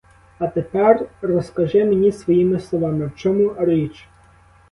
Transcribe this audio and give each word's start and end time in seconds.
А 0.39 0.47
тепер 0.47 1.09
розкажи 1.21 1.85
мені 1.85 2.11
своїми 2.11 2.59
словами 2.59 3.05
в 3.05 3.15
чому 3.15 3.55
річ. 3.59 4.07